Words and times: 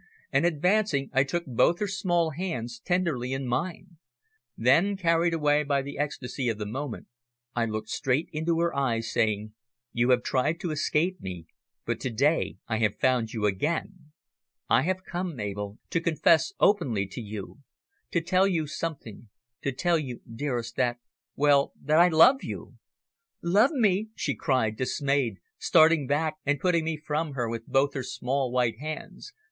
and, 0.31 0.47
advancing, 0.47 1.11
I 1.13 1.23
took 1.23 1.43
both 1.45 1.77
her 1.79 1.87
small 1.87 2.31
hands 2.31 2.79
tenderly 2.83 3.33
in 3.33 3.47
mine. 3.47 3.97
Then, 4.57 4.97
carried 4.97 5.31
away 5.31 5.61
by 5.61 5.83
the 5.83 5.99
ecstasy 5.99 6.49
of 6.49 6.57
the 6.57 6.65
moment, 6.65 7.05
I 7.55 7.65
looked 7.65 7.89
straight 7.89 8.27
into 8.33 8.59
her 8.61 8.75
eyes, 8.75 9.11
saying, 9.11 9.53
"You 9.93 10.09
have 10.09 10.23
tried 10.23 10.59
to 10.61 10.71
escape 10.71 11.21
me, 11.21 11.45
but 11.85 11.99
to 11.99 12.09
day 12.09 12.57
I 12.67 12.79
have 12.79 12.95
found 12.97 13.31
you 13.33 13.45
again. 13.45 14.11
I 14.67 14.81
have 14.81 15.03
come, 15.05 15.35
Mabel, 15.35 15.77
to 15.91 16.01
confess 16.01 16.51
openly 16.59 17.05
to 17.05 17.21
you, 17.21 17.59
to 18.09 18.21
tell 18.21 18.47
you 18.47 18.65
something 18.65 19.29
to 19.61 19.71
tell 19.71 19.99
you, 19.99 20.21
dearest, 20.27 20.77
that 20.77 20.97
well, 21.35 21.73
that 21.79 21.99
I 21.99 22.07
love 22.07 22.43
you!" 22.43 22.79
"Love 23.43 23.73
me!" 23.73 24.09
she 24.15 24.33
cried, 24.33 24.77
dismayed, 24.77 25.37
starting 25.59 26.07
back, 26.07 26.37
and 26.43 26.59
putting 26.59 26.85
me 26.85 26.97
from 26.97 27.33
her 27.33 27.47
with 27.47 27.67
both 27.67 27.93
her 27.93 28.01
small, 28.01 28.51
white 28.51 28.79
hands. 28.79 29.33